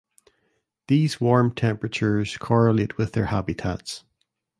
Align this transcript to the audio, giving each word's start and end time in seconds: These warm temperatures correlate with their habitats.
These 0.87 1.21
warm 1.21 1.53
temperatures 1.53 2.35
correlate 2.39 2.97
with 2.97 3.13
their 3.13 3.27
habitats. 3.27 4.03